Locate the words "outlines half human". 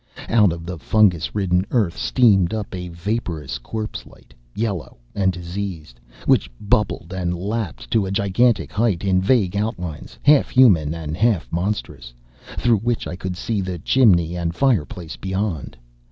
9.55-10.95